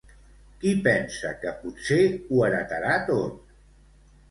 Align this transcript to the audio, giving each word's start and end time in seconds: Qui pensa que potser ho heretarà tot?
Qui 0.63 0.71
pensa 0.87 1.33
que 1.43 1.51
potser 1.59 1.99
ho 2.09 2.43
heretarà 2.49 2.99
tot? 3.13 3.57